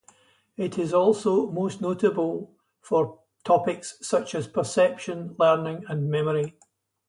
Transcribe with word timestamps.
It 0.57 0.79
is 0.79 0.95
also 0.95 1.51
most 1.51 1.79
notable 1.79 2.55
for 2.81 3.19
topics 3.43 3.99
such 4.01 4.33
as, 4.33 4.47
Perception, 4.47 5.35
Learning, 5.37 5.85
and 5.89 6.09
Memory. 6.09 6.57